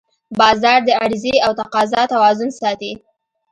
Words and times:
بازار 0.39 0.79
د 0.85 0.89
عرضې 1.01 1.35
او 1.45 1.51
تقاضا 1.59 2.01
توازن 2.13 2.49
ساتي 2.59 2.91